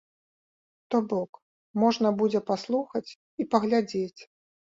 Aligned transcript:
То 0.93 1.01
бок, 1.09 1.31
можна 1.83 2.13
будзе 2.21 2.41
паслухаць 2.49 3.05
і 3.43 3.47
паглядзець. 3.55 4.21